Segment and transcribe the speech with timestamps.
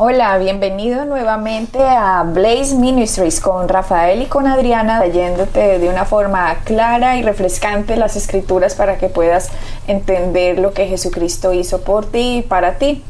[0.00, 6.54] Hola, bienvenido nuevamente a Blaze Ministries con Rafael y con Adriana, leyéndote de una forma
[6.62, 9.50] clara y refrescante las escrituras para que puedas
[9.88, 13.02] entender lo que Jesucristo hizo por ti y para ti.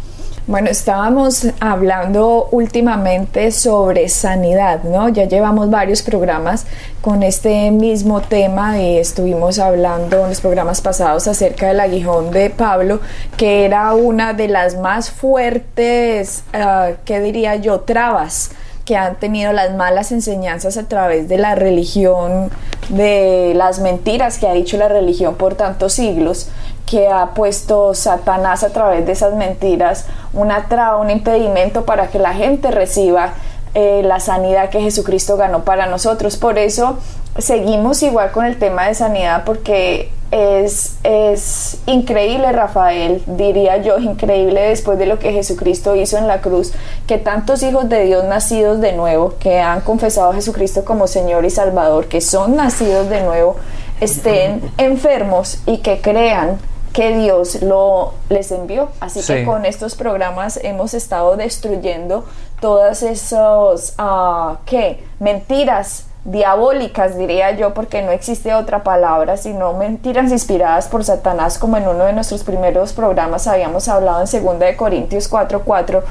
[0.48, 5.10] Bueno, estábamos hablando últimamente sobre sanidad, ¿no?
[5.10, 6.64] Ya llevamos varios programas
[7.02, 12.48] con este mismo tema y estuvimos hablando en los programas pasados acerca del aguijón de
[12.48, 13.00] Pablo,
[13.36, 18.52] que era una de las más fuertes, uh, ¿qué diría yo?, trabas
[18.86, 22.50] que han tenido las malas enseñanzas a través de la religión,
[22.88, 26.48] de las mentiras que ha dicho la religión por tantos siglos
[26.88, 32.18] que ha puesto Satanás a través de esas mentiras una traba, un impedimento para que
[32.18, 33.34] la gente reciba
[33.74, 36.36] eh, la sanidad que Jesucristo ganó para nosotros.
[36.36, 36.98] Por eso
[37.36, 44.60] seguimos igual con el tema de sanidad porque es, es increíble, Rafael, diría yo, increíble
[44.60, 46.72] después de lo que Jesucristo hizo en la cruz,
[47.06, 51.44] que tantos hijos de Dios nacidos de nuevo, que han confesado a Jesucristo como Señor
[51.44, 53.56] y Salvador, que son nacidos de nuevo,
[54.00, 56.58] estén enfermos y que crean
[56.92, 58.88] que Dios lo les envió.
[59.00, 62.24] Así que con estos programas hemos estado destruyendo
[62.60, 65.04] todas esos uh, ¿qué?
[65.20, 71.76] mentiras diabólicas, diría yo, porque no existe otra palabra, sino mentiras inspiradas por Satanás, como
[71.76, 76.02] en uno de nuestros primeros programas habíamos hablado en 2 de Corintios 4:4,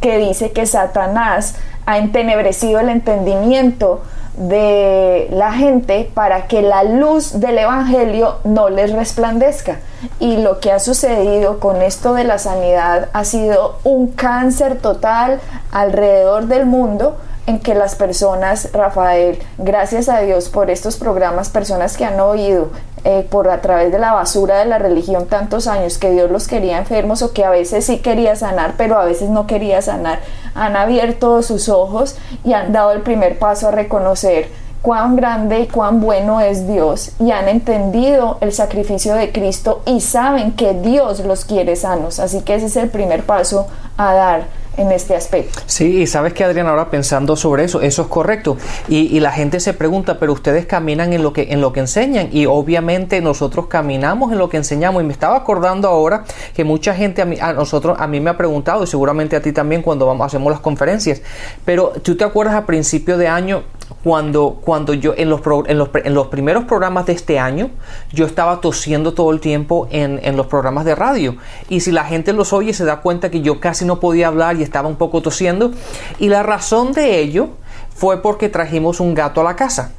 [0.00, 4.02] que dice que Satanás ha entenebrecido el entendimiento
[4.38, 9.80] de la gente para que la luz del Evangelio no les resplandezca.
[10.20, 15.40] Y lo que ha sucedido con esto de la sanidad ha sido un cáncer total
[15.72, 17.16] alrededor del mundo
[17.48, 22.68] en que las personas, Rafael, gracias a Dios por estos programas, personas que han oído
[23.04, 26.46] eh, por a través de la basura de la religión tantos años que Dios los
[26.46, 30.20] quería enfermos o que a veces sí quería sanar, pero a veces no quería sanar,
[30.54, 34.50] han abierto sus ojos y han dado el primer paso a reconocer
[34.82, 40.02] cuán grande y cuán bueno es Dios y han entendido el sacrificio de Cristo y
[40.02, 42.20] saben que Dios los quiere sanos.
[42.20, 45.60] Así que ese es el primer paso a dar en este aspecto.
[45.66, 48.56] Sí, y sabes que Adriana, ahora pensando sobre eso, eso es correcto.
[48.88, 52.28] Y, la gente se pregunta, pero ustedes caminan en lo que en lo que enseñan
[52.30, 55.02] y obviamente nosotros caminamos en lo que enseñamos.
[55.02, 56.24] Y me estaba acordando ahora
[56.54, 59.42] que mucha gente a, mí, a nosotros a mí me ha preguntado y seguramente a
[59.42, 61.20] ti también cuando vamos hacemos las conferencias.
[61.64, 63.64] Pero tú te acuerdas a principio de año
[64.04, 67.70] cuando, cuando yo en los, en, los, en los, primeros programas de este año,
[68.12, 71.36] yo estaba tosiendo todo el tiempo en, en, los programas de radio.
[71.68, 74.56] Y si la gente los oye, se da cuenta que yo casi no podía hablar
[74.56, 75.72] y estaba un poco tosiendo.
[76.18, 77.48] Y la razón de ello
[77.94, 79.92] fue porque trajimos un gato a la casa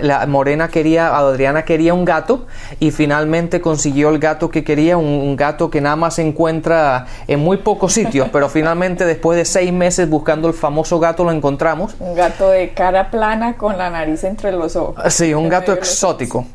[0.00, 2.46] la Morena quería, Adriana quería un gato
[2.78, 7.40] y finalmente consiguió el gato que quería, un, gato que nada más se encuentra en
[7.40, 11.94] muy pocos sitios, pero finalmente después de seis meses buscando el famoso gato lo encontramos.
[11.98, 15.12] Un gato de cara plana con la nariz entre los ojos.
[15.12, 16.46] Sí, un gato exótico.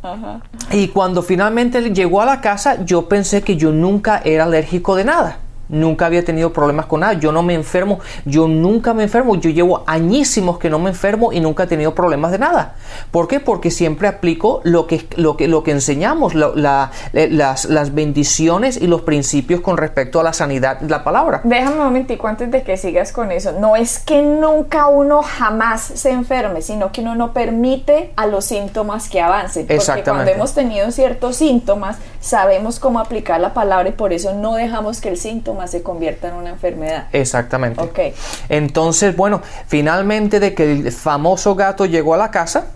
[0.72, 5.06] Y cuando finalmente llegó a la casa, yo pensé que yo nunca era alérgico de
[5.06, 5.40] nada.
[5.70, 7.14] Nunca había tenido problemas con nada.
[7.14, 8.00] Yo no me enfermo.
[8.26, 9.36] Yo nunca me enfermo.
[9.36, 12.76] Yo llevo añísimos que no me enfermo y nunca he tenido problemas de nada.
[13.12, 13.40] ¿Por qué?
[13.40, 18.78] Porque siempre aplico lo que, lo que, lo que enseñamos, la, eh, las, las, bendiciones
[18.78, 21.42] y los principios con respecto a la sanidad de la palabra.
[21.44, 23.54] Déjame un momentico antes de que sigas con eso.
[23.54, 28.46] No es que nunca uno jamás se enferme, sino que uno no permite a los
[28.46, 29.68] síntomas que avancen.
[29.68, 34.56] Porque cuando hemos tenido ciertos síntomas, sabemos cómo aplicar la palabra y por eso no
[34.56, 37.08] dejamos que el síntoma se convierta en una enfermedad.
[37.12, 37.82] Exactamente.
[37.82, 38.00] Ok.
[38.50, 42.68] Entonces, bueno, finalmente de que el famoso gato llegó a la casa,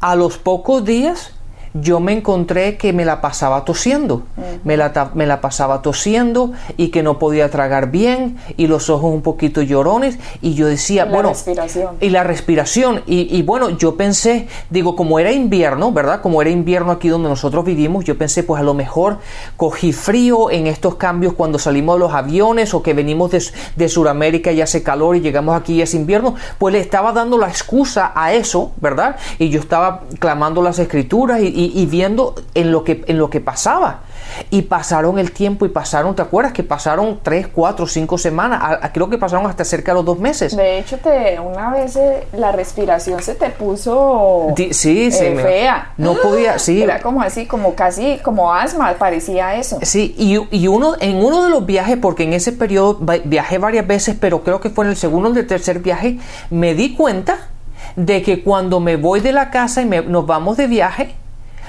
[0.00, 1.37] a los pocos días
[1.74, 4.22] yo me encontré que me la pasaba tosiendo,
[4.64, 9.12] me, la, me la pasaba tosiendo y que no podía tragar bien y los ojos
[9.12, 11.96] un poquito llorones y yo decía, bueno, respiración.
[12.00, 16.20] y la respiración y, y, bueno, yo pensé, digo, como era invierno, ¿verdad?
[16.20, 19.18] Como era invierno aquí donde nosotros vivimos, yo pensé, pues a lo mejor
[19.56, 23.42] cogí frío en estos cambios cuando salimos de los aviones o que venimos de,
[23.76, 27.38] de Sudamérica y hace calor y llegamos aquí y es invierno, pues le estaba dando
[27.38, 29.16] la excusa a eso, ¿verdad?
[29.38, 33.40] Y yo estaba clamando las escrituras y, y, viendo en lo, que, en lo que
[33.40, 34.02] pasaba.
[34.50, 36.52] Y pasaron el tiempo y pasaron, ¿te acuerdas?
[36.52, 38.78] Que pasaron tres, cuatro, cinco semanas.
[38.92, 40.56] creo que pasaron hasta cerca de los dos meses.
[40.56, 45.92] De hecho, te, una vez eh, la respiración se te puso sí, sí, eh, fea.
[45.96, 46.80] No podía, sí.
[46.80, 49.80] Era como así, como casi, como asma, parecía eso.
[49.82, 53.86] Sí, y, y, uno, en uno de los viajes, porque en ese periodo viajé varias
[53.86, 56.18] veces, pero creo que fue en el segundo o el tercer viaje,
[56.50, 57.48] me di cuenta
[57.96, 61.16] de que cuando me voy de la casa y nos vamos de viaje,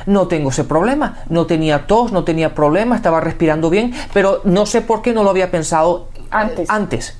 [0.06, 1.24] no tengo ese problema.
[1.30, 5.24] No tenía tos, no tenía problema, estaba respirando bien, pero no sé por qué no
[5.24, 6.69] lo había pensado antes.
[6.69, 7.18] antes.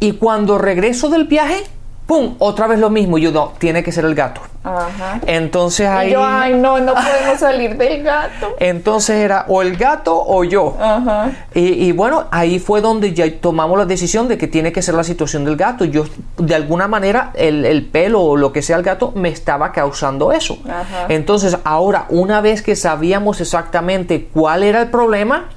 [0.00, 1.62] Y cuando regreso del viaje,
[2.06, 2.36] ¡pum!
[2.38, 3.18] Otra vez lo mismo.
[3.18, 4.40] Yo no, tiene que ser el gato.
[4.64, 5.20] Ajá.
[5.26, 6.08] Entonces ahí.
[6.08, 8.56] Y yo, ay, no, no podemos salir del gato.
[8.60, 10.76] Entonces era o el gato o yo.
[10.80, 11.30] Ajá.
[11.54, 15.04] Y, bueno, ahí fue donde ya tomamos la decisión de que tiene que ser la
[15.04, 15.84] situación del gato.
[15.84, 16.04] Yo,
[16.36, 20.32] de alguna manera, el, el pelo o lo que sea el gato me estaba causando
[20.32, 20.58] eso.
[20.64, 21.06] Ajá.
[21.08, 25.48] Entonces, ahora, una vez que sabíamos exactamente cuál era el problema,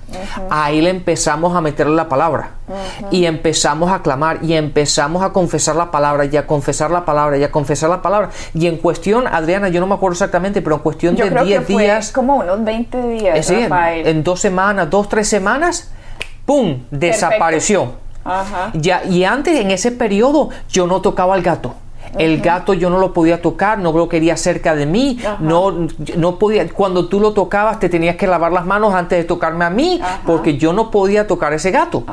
[0.49, 2.51] ahí le empezamos a meterle la palabra.
[3.11, 7.37] Y empezamos a clamar y empezamos a confesar la palabra y a confesar la palabra
[7.37, 8.29] y a confesar la palabra.
[8.53, 12.11] Y en cuestión, Adriana, yo no me acuerdo exactamente, pero en cuestión de 10 días.
[12.11, 13.49] Como unos 20 días.
[13.49, 13.69] Eh,
[14.05, 15.91] en, dos semanas, dos, tres semanas,
[16.45, 16.83] ¡pum!
[16.91, 17.93] desapareció.
[18.73, 21.75] Ya, y antes, en ese periodo, yo no tocaba al gato.
[22.17, 25.87] El gato yo no lo podía tocar, no lo quería cerca de mí, no,
[26.17, 29.65] no podía, cuando tú lo tocabas te tenías que lavar las manos antes de tocarme
[29.65, 32.03] a mí, porque yo no podía tocar ese gato.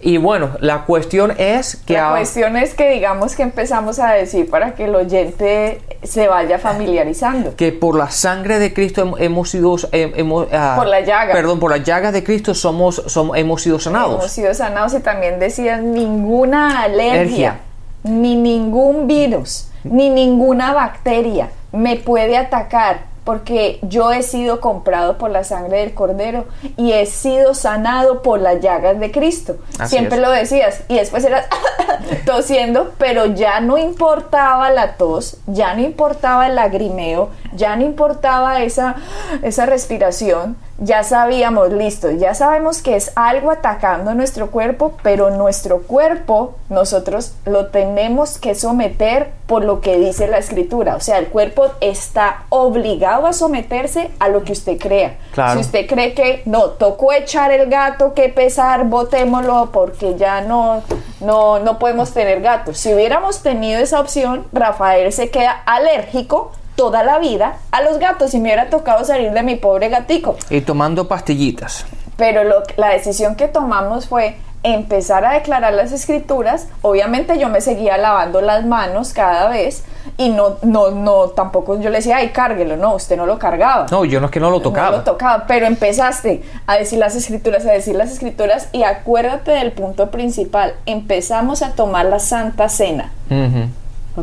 [0.00, 1.94] Y bueno, la cuestión es que...
[1.94, 6.58] La cuestión es que digamos que empezamos a decir para que el oyente se vaya
[6.58, 7.54] familiarizando.
[7.56, 9.76] Que por la sangre de Cristo hemos sido...
[9.92, 11.34] Hemos, ah, por la llaga.
[11.34, 14.20] Perdón, por la llaga de Cristo somos, somos, hemos sido sanados.
[14.20, 17.60] Hemos sido sanados y también decían ninguna alergia
[18.02, 25.30] ni ningún virus, ni ninguna bacteria me puede atacar porque yo he sido comprado por
[25.30, 29.56] la sangre del cordero y he sido sanado por las llagas de Cristo.
[29.84, 31.46] Siempre lo decías y después eras
[32.26, 38.62] tosiendo, pero ya no importaba la tos, ya no importaba el lagrimeo, ya no importaba
[38.62, 38.96] esa,
[39.42, 45.82] esa respiración, ya sabíamos, listo, ya sabemos que es algo atacando nuestro cuerpo, pero nuestro
[45.82, 50.96] cuerpo nosotros lo tenemos que someter por lo que dice la escritura.
[50.96, 55.18] O sea, el cuerpo está obligado a someterse a lo que usted crea.
[55.52, 60.82] Si usted cree que no, tocó echar el gato, que pesar, botémoslo porque ya no,
[61.20, 62.78] no, no podemos tener gatos.
[62.78, 68.32] Si hubiéramos tenido esa opción, Rafael se queda alérgico toda la vida a los gatos
[68.32, 70.36] y me hubiera tocado salir de mi pobre gatico.
[70.48, 71.84] Y tomando pastillitas.
[72.16, 76.68] Pero lo, la decisión que tomamos fue empezar a declarar las escrituras.
[76.80, 79.84] Obviamente yo me seguía lavando las manos cada vez
[80.16, 83.84] y no, no, no, tampoco yo le decía, ay, cárguelo, no, usted no lo cargaba.
[83.90, 84.90] No, yo no es que no lo tocaba.
[84.92, 89.50] No lo tocaba, pero empezaste a decir las escrituras, a decir las escrituras y acuérdate
[89.50, 93.12] del punto principal, empezamos a tomar la Santa Cena.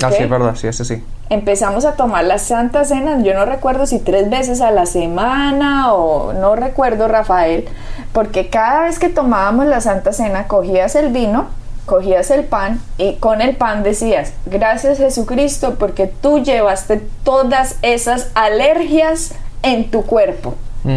[0.02, 3.86] Así es verdad, sí, ese sí empezamos a tomar la Santa Cena, yo no recuerdo
[3.86, 7.66] si tres veces a la semana o no recuerdo Rafael,
[8.14, 11.48] porque cada vez que tomábamos la Santa Cena cogías el vino,
[11.86, 18.30] cogías el pan y con el pan decías, gracias Jesucristo porque tú llevaste todas esas
[18.34, 20.56] alergias en tu cuerpo.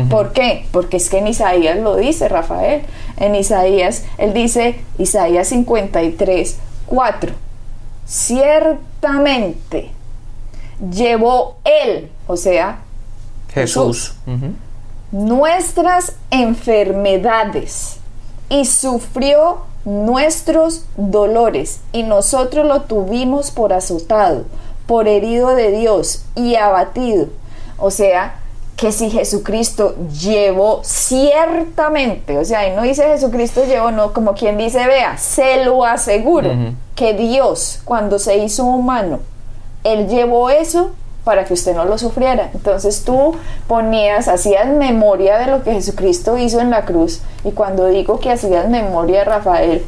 [0.09, 0.67] ¿Por qué?
[0.71, 2.83] Porque es que en Isaías lo dice Rafael.
[3.17, 7.33] En Isaías, él dice, Isaías 53, 4.
[8.11, 9.93] Ciertamente
[10.91, 12.81] llevó Él, o sea,
[13.55, 14.17] Jesús,
[15.13, 17.99] nuestras enfermedades
[18.49, 24.45] y sufrió nuestros dolores y nosotros lo tuvimos por azotado,
[24.89, 27.29] por herido de Dios y abatido.
[27.79, 28.40] O sea,
[28.81, 34.57] que si Jesucristo llevó ciertamente, o sea, y no dice Jesucristo llevó, no, como quien
[34.57, 36.51] dice, vea, se lo aseguro,
[36.95, 39.21] que Dios cuando se hizo humano
[39.85, 40.91] él llevó eso
[41.25, 42.51] para que usted no lo sufriera.
[42.55, 43.35] Entonces tú
[43.67, 47.21] ponías, hacías memoria de lo que Jesucristo hizo en la cruz.
[47.45, 49.85] Y cuando digo que hacías memoria, Rafael,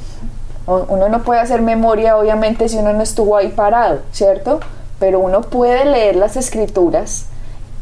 [0.66, 4.60] uno no puede hacer memoria obviamente si uno no estuvo ahí parado, ¿cierto?
[4.98, 7.26] Pero uno puede leer las escrituras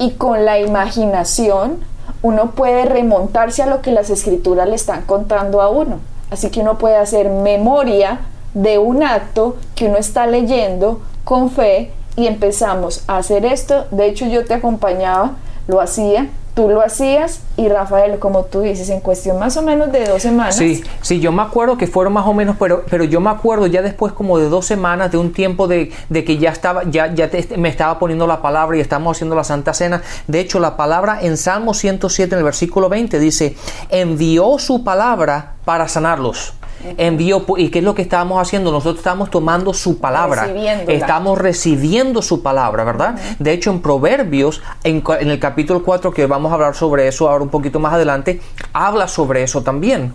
[0.00, 1.78] y con la imaginación
[2.22, 6.00] uno puede remontarse a lo que las escrituras le están contando a uno.
[6.30, 8.20] Así que uno puede hacer memoria
[8.54, 13.84] de un acto que uno está leyendo con fe y empezamos a hacer esto.
[13.90, 15.32] De hecho, yo te acompañaba,
[15.68, 19.92] lo hacía tú lo hacías y Rafael, como tú dices, en cuestión más o menos
[19.92, 20.56] de dos semanas.
[20.56, 23.66] Sí, sí, yo me acuerdo que fueron más o menos, pero, pero yo me acuerdo
[23.66, 27.12] ya después como de dos semanas, de un tiempo de, de que ya estaba, ya,
[27.14, 30.02] ya me estaba poniendo la palabra y estamos haciendo la Santa Cena.
[30.26, 33.56] De hecho, la palabra en Salmo 107, en el versículo 20, dice,
[33.88, 36.54] envió su palabra para sanarlos
[36.96, 38.70] envió, ¿y qué es lo que estábamos haciendo?
[38.70, 40.48] Nosotros estamos tomando su palabra,
[40.86, 43.18] estamos recibiendo su palabra, ¿verdad?
[43.38, 47.44] De hecho, en Proverbios, en, el capítulo 4, que vamos a hablar sobre eso ahora
[47.44, 48.40] un poquito más adelante,
[48.72, 50.12] habla sobre eso también.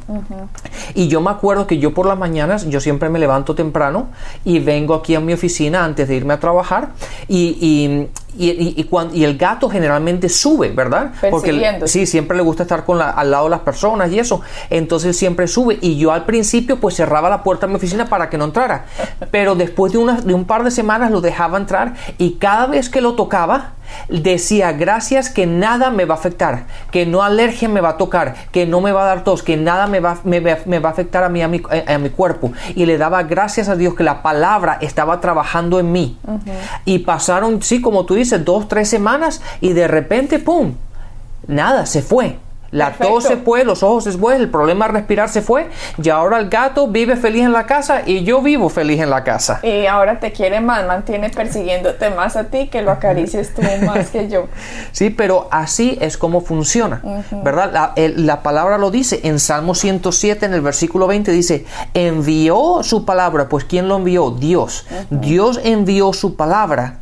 [0.93, 4.07] Y yo me acuerdo que yo por las mañanas, yo siempre me levanto temprano
[4.43, 6.89] y vengo aquí a mi oficina antes de irme a trabajar
[7.27, 11.11] y y, y, el gato generalmente sube, ¿verdad?
[11.29, 14.41] Porque sí, siempre le gusta estar con al lado de las personas y eso.
[14.69, 15.77] Entonces siempre sube.
[15.81, 18.85] Y yo al principio pues cerraba la puerta de mi oficina para que no entrara.
[19.31, 22.89] Pero después de, una, de un par de semanas lo dejaba entrar y cada vez
[22.89, 23.73] que lo tocaba,
[24.09, 28.35] decía gracias que nada me va a afectar, que no alergia me va a tocar,
[28.51, 31.23] que no me va a dar tos, que nada me va, me, va a afectar
[31.23, 32.51] a mí, a mi, a mi, cuerpo.
[32.75, 36.17] Y le daba gracias a Dios que la palabra estaba trabajando en mí.
[36.85, 40.73] Y pasaron, sí, como tú dices, dos, tres semanas y de repente, ¡pum!
[41.47, 42.37] Nada, se fue.
[42.75, 45.69] La tos se fue, los ojos se fue, el problema de respirar se fue
[46.01, 49.23] y ahora el gato vive feliz en la casa y yo vivo feliz en la
[49.23, 49.61] casa.
[49.63, 54.09] Y ahora te quiere más, mantiene persiguiéndote más a ti que lo acaricies tú más
[54.09, 54.47] que yo.
[54.91, 57.01] Sí, pero así es como funciona,
[57.43, 57.93] ¿verdad?
[57.95, 63.47] La, palabra lo dice en Salmo 107, en el versículo 20 dice, envió su palabra,
[63.47, 64.31] pues ¿quién lo envió?
[64.31, 64.85] Dios.
[65.09, 66.99] Dios envió su palabra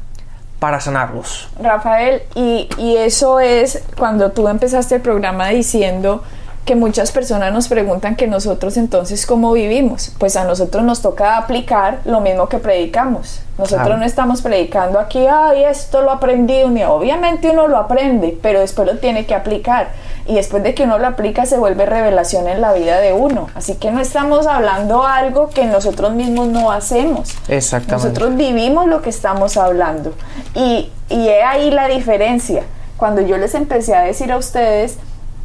[0.64, 1.50] para sanarlos.
[1.60, 6.24] Rafael, y, y eso es cuando tú empezaste el programa diciendo
[6.64, 10.14] que muchas personas nos preguntan que nosotros entonces cómo vivimos.
[10.18, 13.42] Pues a nosotros nos toca aplicar lo mismo que predicamos.
[13.58, 16.64] Nosotros no estamos predicando aquí, ay, esto lo aprendí.
[16.64, 19.90] Obviamente uno lo aprende, pero después lo tiene que aplicar.
[20.26, 23.50] Y después de que uno lo aplica se vuelve revelación en la vida de uno.
[23.56, 27.36] Así que no estamos hablando algo que nosotros mismos no hacemos.
[27.48, 28.08] Exactamente.
[28.08, 30.14] Nosotros vivimos lo que estamos hablando.
[30.56, 32.64] Y, y he ahí la diferencia.
[32.96, 34.98] Cuando yo les empecé a decir a ustedes,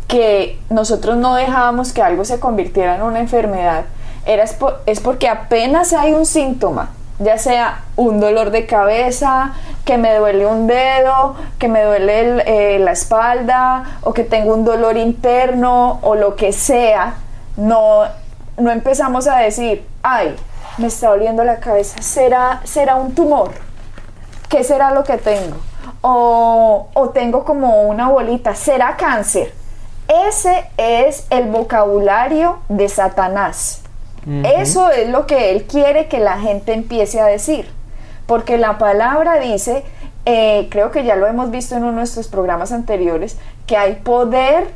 [0.09, 3.85] que nosotros no dejábamos que algo se convirtiera en una enfermedad,
[4.27, 4.45] era,
[4.87, 9.53] es porque apenas hay un síntoma, ya sea un dolor de cabeza,
[9.85, 14.65] que me duele un dedo, que me duele eh, la espalda o que tengo un
[14.65, 17.15] dolor interno o lo que sea,
[17.57, 18.03] no,
[18.57, 20.37] no empezamos a decir, ay,
[20.77, 23.51] me está doliendo la cabeza, ¿será, será un tumor?
[24.49, 25.57] ¿Qué será lo que tengo?
[26.03, 29.53] O, o tengo como una bolita, ¿será cáncer?
[30.29, 33.83] Ese es el vocabulario de Satanás.
[34.27, 37.71] Eso es lo que él quiere que la gente empiece a decir.
[38.27, 39.85] Porque la palabra dice,
[40.27, 43.95] eh, creo que ya lo hemos visto en uno de nuestros programas anteriores, que hay
[43.95, 44.69] poder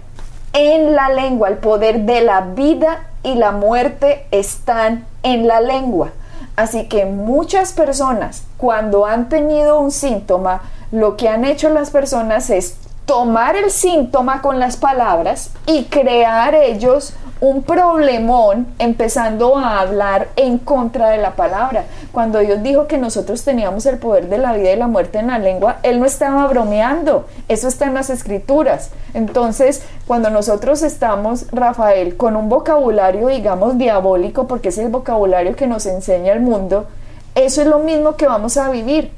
[0.52, 6.12] en la lengua, el poder de la vida y la muerte están en la lengua.
[6.56, 12.50] Así que muchas personas, cuando han tenido un síntoma, lo que han hecho las personas
[12.50, 20.28] es tomar el síntoma con las palabras y crear ellos un problemón empezando a hablar
[20.36, 21.86] en contra de la palabra.
[22.12, 25.26] Cuando Dios dijo que nosotros teníamos el poder de la vida y la muerte en
[25.26, 28.90] la lengua, Él no estaba bromeando, eso está en las escrituras.
[29.12, 35.66] Entonces, cuando nosotros estamos, Rafael, con un vocabulario, digamos, diabólico, porque es el vocabulario que
[35.66, 36.86] nos enseña el mundo,
[37.34, 39.10] eso es lo mismo que vamos a vivir.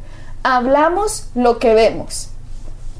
[0.43, 2.31] Hablamos lo que vemos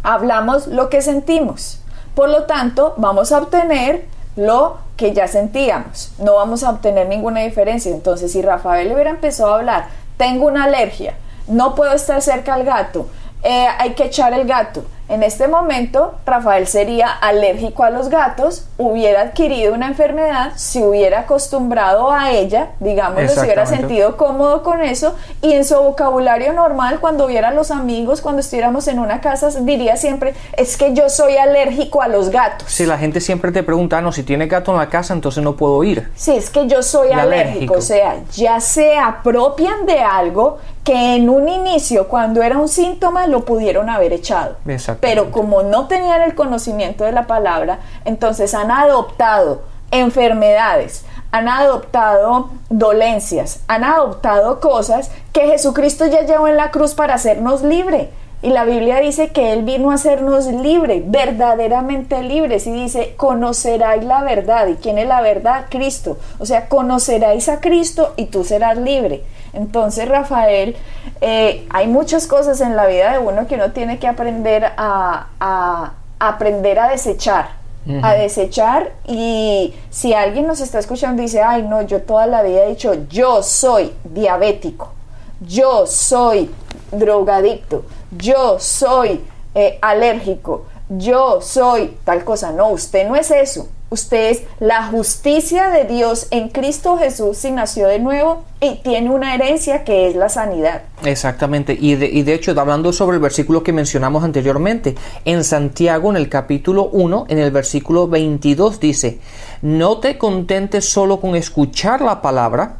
[0.05, 1.81] hablamos lo que sentimos.
[2.15, 6.13] Por lo tanto, vamos a obtener lo que ya sentíamos.
[6.19, 7.93] No vamos a obtener ninguna diferencia.
[7.93, 11.15] Entonces, si Rafael hubiera empezado a hablar, tengo una alergia,
[11.47, 13.09] no puedo estar cerca al gato,
[13.43, 18.67] eh, hay que echar el gato, en este momento, Rafael sería alérgico a los gatos,
[18.79, 24.83] hubiera adquirido una enfermedad, se hubiera acostumbrado a ella, digamos, se hubiera sentido cómodo con
[24.83, 29.21] eso, y en su vocabulario normal, cuando viera a los amigos, cuando estuviéramos en una
[29.21, 32.71] casa, diría siempre, es que yo soy alérgico a los gatos.
[32.71, 35.55] Si la gente siempre te pregunta, no, si tiene gato en la casa, entonces no
[35.55, 36.11] puedo ir.
[36.15, 41.31] Sí, es que yo soy alérgico, o sea, ya se apropian de algo que en
[41.31, 44.57] un inicio, cuando era un síntoma, lo pudieron haber echado.
[45.01, 52.51] Pero como no tenían el conocimiento de la palabra, entonces han adoptado enfermedades, han adoptado
[52.69, 58.11] dolencias, han adoptado cosas que Jesucristo ya llevó en la cruz para hacernos libre.
[58.45, 62.67] Y la Biblia dice que Él vino a hacernos libre, verdaderamente libres.
[62.67, 64.67] Y dice, conoceráis la verdad.
[64.67, 65.65] ¿Y quién es la verdad?
[65.71, 66.19] Cristo.
[66.39, 69.25] O sea, conoceráis a Cristo y tú serás libre.
[69.55, 70.77] Entonces, Rafael,
[71.21, 75.93] eh, hay muchas cosas en la vida de uno que uno tiene que aprender a,
[76.19, 77.65] aprender a desechar
[78.03, 78.93] a desechar.
[79.07, 82.71] Y si alguien nos está escuchando y dice, ay no, yo toda la vida he
[82.71, 84.93] dicho, yo soy diabético,
[85.41, 86.51] yo soy
[86.91, 89.23] drogadicto, yo soy
[89.55, 95.71] eh, alérgico, yo soy tal cosa, no, usted no es eso, Usted es la justicia
[95.71, 100.17] de Dios en Cristo Jesús si nació de nuevo y tiene una herencia que es
[100.17, 100.83] la sanidad.
[101.05, 101.79] Exactamente.
[101.81, 106.17] Y de, y de hecho, hablando sobre el versículo que mencionamos anteriormente, en Santiago, en
[106.17, 109.21] el capítulo 1, en el versículo 22 dice,
[109.63, 112.79] no te contentes solo con escuchar la palabra,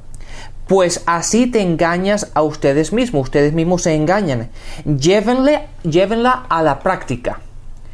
[0.67, 4.51] pues así te engañas a ustedes mismos, ustedes mismos se engañan.
[4.85, 7.39] Llévenle, llévenla a la práctica.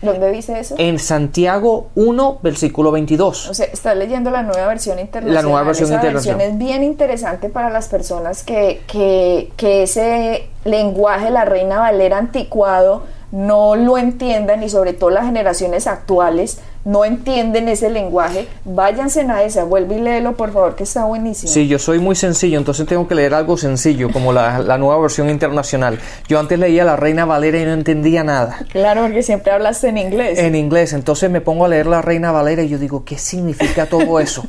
[0.03, 0.75] ¿Dónde dice eso?
[0.79, 3.51] En Santiago 1, versículo 22.
[3.51, 5.35] O sea, está leyendo la nueva versión internacional.
[5.35, 6.39] La nueva versión Esa internacional.
[6.39, 12.19] versión es bien interesante para las personas que, que, que ese lenguaje, la Reina Valera
[12.19, 19.21] anticuado, no lo entiendan y sobre todo las generaciones actuales no entienden ese lenguaje, váyanse
[19.23, 21.53] a esa, vuelve y léelo por favor que está buenísimo.
[21.53, 25.01] Sí, yo soy muy sencillo, entonces tengo que leer algo sencillo, como la, la nueva
[25.01, 25.99] versión internacional.
[26.29, 28.61] Yo antes leía la Reina Valera y no entendía nada.
[28.71, 30.39] Claro, porque siempre hablaste en inglés.
[30.39, 33.87] En inglés, entonces me pongo a leer la Reina Valera y yo digo, ¿qué significa
[33.87, 34.47] todo eso?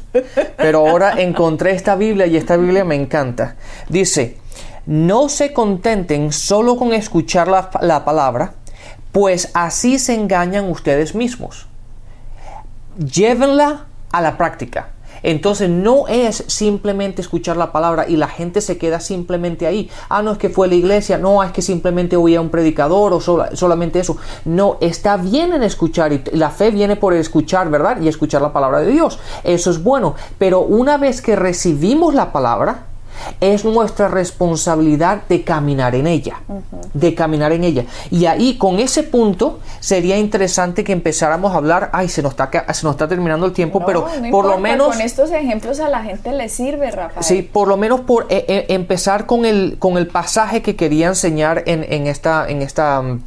[0.57, 3.55] Pero ahora encontré esta Biblia y esta Biblia me encanta.
[3.89, 4.38] Dice,
[4.85, 8.53] no se contenten solo con escuchar la, la palabra,
[9.11, 11.67] pues así se engañan ustedes mismos.
[12.98, 14.89] Llévenla a la práctica.
[15.24, 19.88] Entonces no es simplemente escuchar la palabra y la gente se queda simplemente ahí.
[20.10, 23.21] Ah, no es que fue la iglesia, no es que simplemente oía un predicador o
[23.21, 24.17] sola- solamente eso.
[24.45, 28.01] No, está bien en escuchar y la fe viene por escuchar, ¿verdad?
[28.01, 29.19] Y escuchar la palabra de Dios.
[29.43, 30.15] Eso es bueno.
[30.39, 32.88] Pero una vez que recibimos la palabra,
[33.39, 36.41] es nuestra responsabilidad de caminar en ella,
[36.93, 37.85] de caminar en ella.
[38.09, 42.49] Y ahí, con ese punto, sería interesante que empezáramos a hablar, ay, se nos está,
[42.73, 44.87] se nos está terminando el tiempo, No, pero no por lo menos...
[44.87, 47.23] con estos ejemplos a la gente le sirve, Rafael.
[47.23, 51.07] Sí, por lo menos por eh, eh, empezar con el, con el pasaje que quería
[51.07, 53.21] enseñar en, en esta, en esta mm,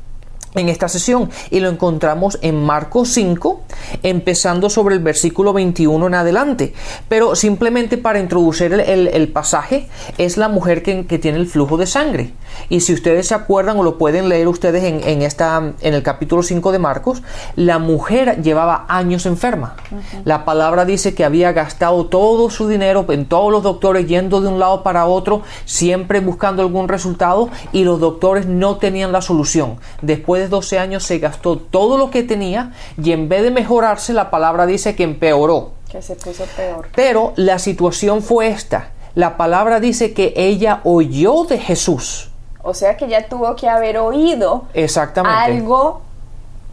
[0.54, 1.30] en esta sesión.
[1.50, 3.60] Y lo encontramos en Marcos 5
[4.02, 6.74] empezando sobre el versículo 21 en adelante.
[7.08, 11.46] Pero simplemente para introducir el, el- el pasaje es la mujer que, que tiene el
[11.46, 12.32] flujo de sangre.
[12.68, 16.02] Y si ustedes se acuerdan o lo pueden leer ustedes en, en esta, en el
[16.02, 17.22] capítulo 5 de Marcos
[17.56, 19.76] la mujer llevaba años enferma.
[20.24, 24.48] La palabra dice que había gastado todo su dinero en todos los doctores yendo de
[24.48, 29.76] un lado para otro siempre buscando algún resultado y los doctores no tenían la solución.
[30.02, 34.12] Después de 12 años se gastó todo lo que tenía y en vez de mejorarse
[34.12, 36.88] la palabra dice que empeoró Que se puso peor.
[36.94, 42.30] pero la situación fue esta la palabra dice que ella oyó de Jesús
[42.62, 46.00] O sea que ya tuvo que haber oído exactamente algo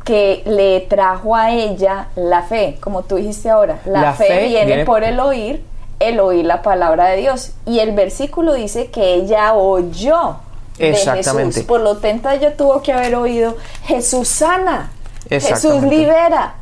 [0.03, 3.79] que le trajo a ella la fe, como tú dijiste ahora.
[3.85, 5.63] La, La fe, fe viene, viene- por el oír,
[5.99, 7.51] el oír la palabra de Dios.
[7.67, 10.37] Y el versículo dice que ella oyó
[10.81, 11.53] de Exactamente.
[11.55, 11.67] Jesús.
[11.67, 14.91] Por lo tanto, ella tuvo que haber oído Jesús sana,
[15.29, 16.55] Jesús libera.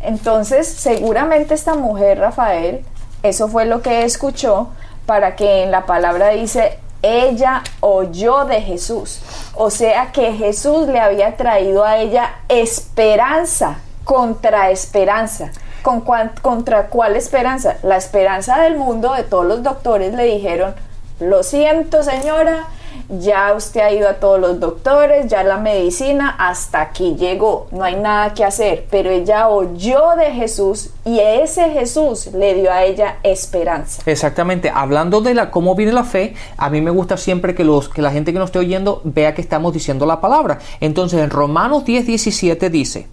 [0.00, 2.84] Entonces, seguramente esta mujer, Rafael,
[3.22, 4.68] eso fue lo que escuchó
[5.06, 9.20] para que en la palabra dice, ella oyó de Jesús.
[9.54, 15.50] O sea que Jesús le había traído a ella esperanza contra esperanza.
[15.82, 17.76] ¿Con cuan- ¿Contra cuál esperanza?
[17.82, 20.74] La esperanza del mundo, de todos los doctores le dijeron,
[21.18, 22.66] lo siento señora,
[23.08, 27.84] ya usted ha ido a todos los doctores, ya la medicina hasta aquí llegó, no
[27.84, 32.84] hay nada que hacer, pero ella oyó de Jesús y ese Jesús le dio a
[32.84, 34.02] ella esperanza.
[34.06, 37.88] Exactamente, hablando de la cómo viene la fe, a mí me gusta siempre que los
[37.88, 40.58] que la gente que nos esté oyendo vea que estamos diciendo la palabra.
[40.80, 43.06] Entonces, en Romanos 10, 17 dice: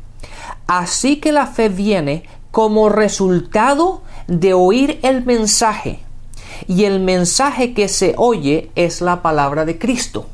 [0.68, 6.00] Así que la fe viene como resultado de oír el mensaje,
[6.68, 10.26] y el mensaje que se oye es la palabra de Cristo.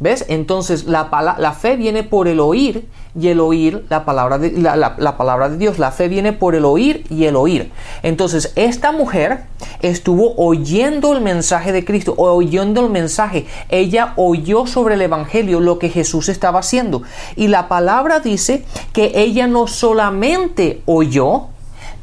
[0.00, 0.24] ¿Ves?
[0.28, 1.04] Entonces la,
[1.52, 5.48] fe viene por el oír y el oír la palabra, de, la, la- la palabra
[5.48, 5.78] de Dios.
[5.78, 7.70] La fe viene por el oír y el oír.
[8.02, 9.44] Entonces esta mujer
[9.80, 13.46] estuvo oyendo el mensaje de Cristo, oyendo el mensaje.
[13.68, 17.02] Ella oyó sobre el Evangelio lo que Jesús estaba haciendo.
[17.36, 21.46] Y la palabra dice que ella no solamente oyó,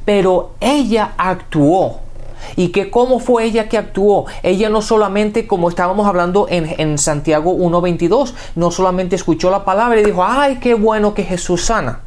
[0.05, 1.99] pero ella actuó.
[2.55, 4.25] ¿Y que cómo fue ella que actuó?
[4.43, 9.99] Ella no solamente, como estábamos hablando en, en Santiago 1.22, no solamente escuchó la palabra
[9.99, 12.01] y dijo, ay, qué bueno que Jesús sana.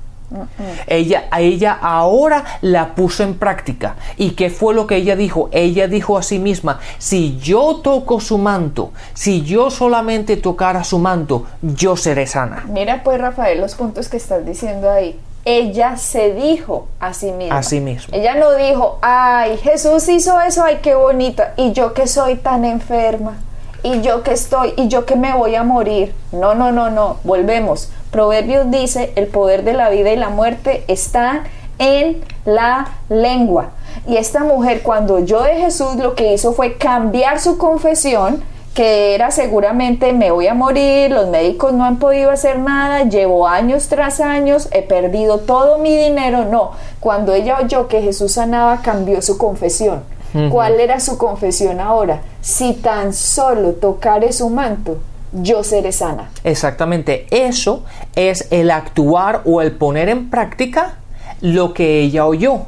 [0.87, 3.97] Ella, a ella ahora la puso en práctica.
[4.17, 5.49] ¿Y qué fue lo que ella dijo?
[5.53, 10.99] Ella dijo a sí misma, si yo toco su manto, si yo solamente tocara su
[10.99, 12.65] manto, yo seré sana.
[12.69, 15.19] Mira pues Rafael los puntos que estás diciendo ahí.
[15.45, 17.59] Ella se dijo a sí misma.
[17.59, 18.17] A sí misma.
[18.17, 22.65] Ella no dijo, ay, Jesús hizo eso, ay, qué bonita, y yo que soy tan
[22.65, 23.39] enferma,
[23.83, 26.15] y yo que estoy, y yo que me voy a morir.
[26.31, 27.91] No, no, no, no, volvemos.
[28.11, 31.45] Proverbios dice, el poder de la vida y la muerte está
[31.79, 33.71] en la lengua.
[34.07, 38.43] Y esta mujer cuando oyó de Jesús lo que hizo fue cambiar su confesión,
[38.75, 43.47] que era seguramente me voy a morir, los médicos no han podido hacer nada, llevo
[43.47, 46.45] años tras años, he perdido todo mi dinero.
[46.45, 50.03] No, cuando ella oyó que Jesús sanaba, cambió su confesión.
[50.51, 52.23] ¿Cuál era su confesión ahora?
[52.41, 54.97] Si tan solo tocare su manto,
[55.33, 56.31] yo seré sana.
[56.43, 57.83] Exactamente, eso
[58.17, 60.97] es el actuar o el poner en práctica
[61.43, 62.63] lo que ella oyó.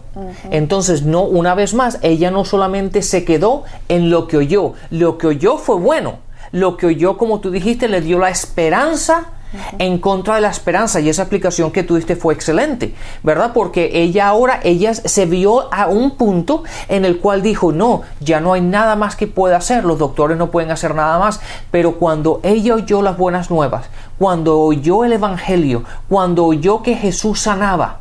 [0.50, 5.16] Entonces, no, una vez más, ella no solamente se quedó en lo que oyó, lo
[5.16, 6.18] que oyó fue bueno,
[6.52, 9.30] lo que oyó, como tú dijiste, le dio la esperanza
[9.78, 13.52] en contra de la esperanza y esa aplicación que tú diste fue excelente, ¿verdad?
[13.54, 18.40] Porque ella ahora, ella se vio a un punto en el cual dijo, no, ya
[18.40, 21.92] no hay nada más que pueda hacer, los doctores no pueden hacer nada más, pero
[21.92, 23.86] cuando ella oyó las buenas nuevas,
[24.18, 28.00] cuando oyó el Evangelio, cuando oyó que Jesús sanaba,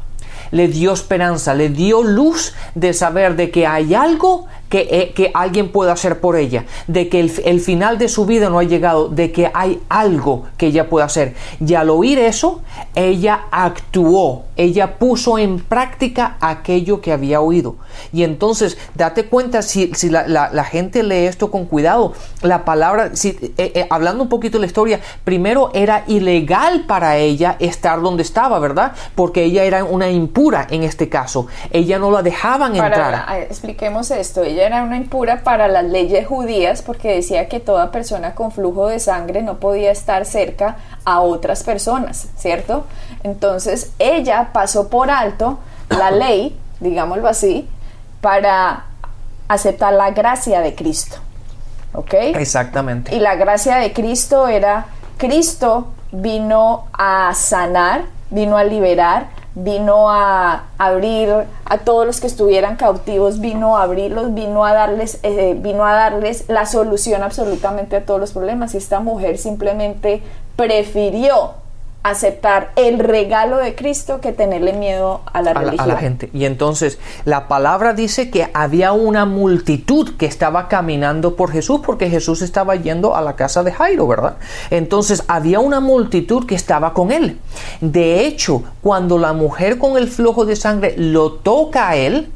[0.54, 5.32] le dio esperanza, le dio luz de saber de que hay algo que, eh, que
[5.34, 8.63] alguien puede hacer por ella, de que el, el, final de su vida no ha
[8.63, 11.36] llegado, de que hay algo que ella puede hacer.
[11.63, 12.62] Y al oír eso,
[12.95, 17.76] ella actuó, ella puso en práctica aquello que había oído.
[18.12, 22.65] Y entonces, date cuenta, si, si la, la, la, gente lee esto con cuidado, la
[22.65, 27.56] palabra, si, eh, eh, hablando un poquito de la historia, primero era ilegal para ella
[27.60, 28.93] estar donde estaba, ¿verdad?
[29.15, 31.47] Porque ella era una impura en este caso.
[31.71, 33.41] Ella no la dejaban para, entrar.
[33.43, 38.36] Expliquemos esto, ella era una impura para las leyes judías porque decía que toda persona
[38.36, 42.86] con flujo de sangre no podía estar cerca a otras personas, ¿cierto?
[43.23, 47.67] Entonces ella pasó por alto la ley, digámoslo así,
[48.21, 48.86] para
[49.47, 51.17] aceptar la gracia de Cristo.
[51.93, 52.13] ¿Ok?
[52.13, 53.15] Exactamente.
[53.15, 60.66] Y la gracia de Cristo era, Cristo vino a sanar, vino a liberar, vino a
[60.78, 61.30] abrir
[61.66, 65.94] a todos los que estuvieran cautivos, vino a abrirlos, vino a darles, eh, vino a
[65.94, 68.74] darles la solución absolutamente a todos los problemas.
[68.74, 70.22] Y esta mujer simplemente
[70.56, 71.62] prefirió
[72.04, 75.78] aceptar el regalo de Cristo que tenerle miedo a la a religión.
[75.78, 76.30] La, a la gente.
[76.34, 82.10] Y entonces la palabra dice que había una multitud que estaba caminando por Jesús porque
[82.10, 84.36] Jesús estaba yendo a la casa de Jairo, ¿verdad?
[84.70, 87.39] Entonces había una multitud que estaba con él.
[87.80, 92.32] De hecho, cuando la mujer con el flujo de sangre lo toca a él,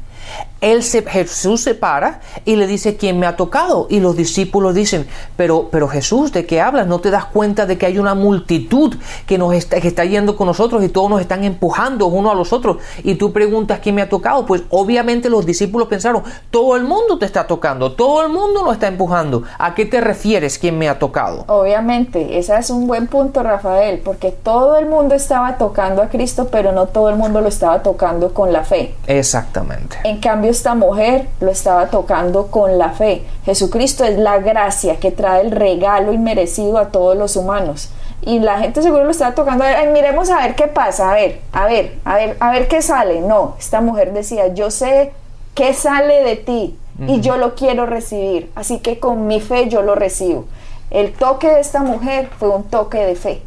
[0.60, 4.74] él se, Jesús se para y le dice quién me ha tocado y los discípulos
[4.74, 8.14] dicen pero pero Jesús de qué hablas no te das cuenta de que hay una
[8.14, 12.30] multitud que nos está, que está yendo con nosotros y todos nos están empujando uno
[12.30, 16.22] a los otros y tú preguntas quién me ha tocado pues obviamente los discípulos pensaron
[16.50, 19.42] todo el mundo te está tocando todo el mundo nos está empujando.
[19.58, 24.00] A qué te refieres quién me ha tocado obviamente ese es un buen punto Rafael
[24.04, 27.82] porque todo el mundo estaba tocando a Cristo pero no todo el mundo lo estaba
[27.82, 28.94] tocando con la fe.
[29.06, 29.98] Exactamente.
[30.04, 33.22] En cambio esta mujer lo estaba tocando con la fe.
[33.44, 37.90] Jesucristo es la gracia que trae el regalo inmerecido a todos los humanos.
[38.22, 41.40] Y la gente seguro lo estaba tocando, Ay, miremos a ver qué pasa, a ver,
[41.52, 43.20] a ver, a ver, a ver qué sale.
[43.20, 45.12] No, esta mujer decía, yo sé
[45.54, 49.82] qué sale de ti y yo lo quiero recibir, así que con mi fe yo
[49.82, 50.46] lo recibo.
[50.90, 53.42] El toque de esta mujer fue un toque de fe.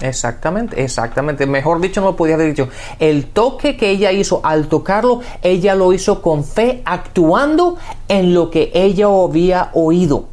[0.00, 1.46] Exactamente, exactamente.
[1.46, 2.68] Mejor dicho, no lo podía haber dicho.
[2.98, 7.76] El toque que ella hizo al tocarlo, ella lo hizo con fe, actuando
[8.08, 10.26] en lo que ella había oído.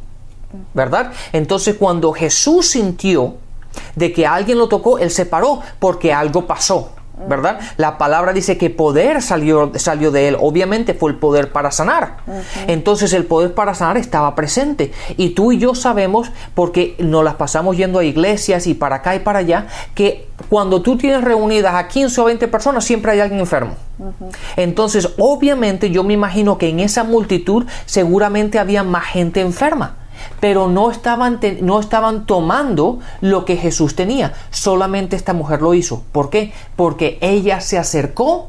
[0.72, 1.12] ¿Verdad?
[1.32, 3.34] Entonces, cuando Jesús sintió
[3.94, 6.92] de que alguien lo tocó, él se paró porque algo pasó.
[7.26, 7.58] ¿Verdad?
[7.76, 10.36] La palabra dice que poder salió, salió de él.
[10.40, 12.18] Obviamente fue el poder para sanar.
[12.26, 12.42] Uh -huh.
[12.68, 14.92] Entonces el poder para sanar estaba presente.
[15.16, 19.14] Y tú y yo sabemos, porque nos las pasamos yendo a iglesias y para acá
[19.14, 23.20] y para allá, que cuando tú tienes reunidas a 15 o 20 personas, siempre hay
[23.20, 23.74] alguien enfermo.
[23.98, 24.36] Uh -huh.
[24.56, 29.96] Entonces, obviamente yo me imagino que en esa multitud seguramente había más gente enferma
[30.40, 34.32] pero no estaban, no estaban tomando lo que Jesús tenía.
[34.50, 36.02] Solamente esta mujer lo hizo.
[36.12, 36.52] ¿Por qué?
[36.76, 38.48] Porque ella se acercó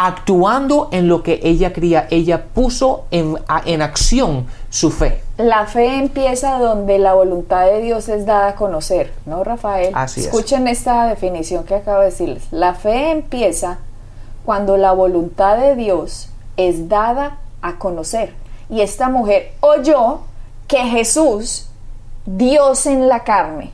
[0.00, 2.06] actuando en lo que ella quería.
[2.10, 5.22] Ella puso en, en acción su fe.
[5.38, 9.92] La fe empieza donde la voluntad de Dios es dada a conocer, ¿no, Rafael?
[9.94, 10.78] Así Escuchen es.
[10.78, 12.44] esta definición que acabo de decirles.
[12.52, 13.78] La fe empieza
[14.44, 18.34] cuando la voluntad de Dios es dada a conocer.
[18.70, 20.20] Y esta mujer oyó
[20.68, 21.64] que Jesús,
[22.26, 23.72] Dios en la carne,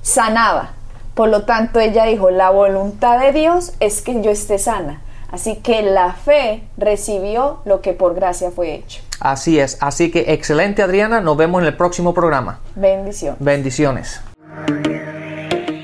[0.00, 0.72] sanaba.
[1.14, 5.02] Por lo tanto, ella dijo, la voluntad de Dios es que yo esté sana.
[5.30, 9.00] Así que la fe recibió lo que por gracia fue hecho.
[9.18, 9.78] Así es.
[9.80, 11.20] Así que excelente Adriana.
[11.20, 12.60] Nos vemos en el próximo programa.
[12.76, 13.34] Bendición.
[13.40, 14.20] Bendiciones.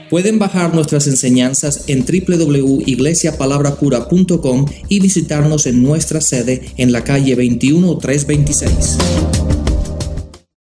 [0.09, 9.50] Pueden bajar nuestras enseñanzas en www.iglesiapalabracura.com y visitarnos en nuestra sede en la calle 21326.